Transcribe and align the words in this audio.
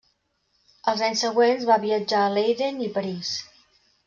Els 0.93 1.03
anys 1.07 1.21
següents 1.25 1.67
va 1.73 1.77
viatjar 1.85 2.23
a 2.25 2.33
Leiden 2.39 2.83
i 2.89 2.93
París. 2.97 3.37